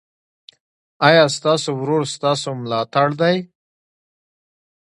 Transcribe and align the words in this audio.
ایا 1.07 1.25
ستاسو 1.37 1.69
ورور 1.81 2.03
ستاسو 2.15 2.49
ملاتړ 2.63 3.07
دی؟ 3.21 3.35